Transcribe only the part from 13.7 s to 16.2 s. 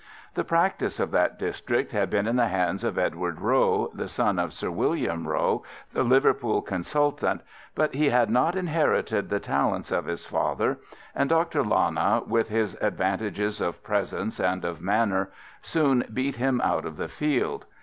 presence and of manner, soon